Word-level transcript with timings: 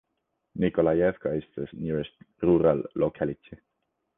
Nikolayevka 0.55 1.37
is 1.37 1.43
the 1.55 1.67
nearest 1.73 2.09
rural 2.41 2.81
locality. 2.95 3.55